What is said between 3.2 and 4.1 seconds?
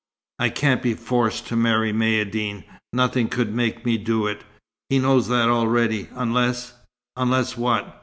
could make me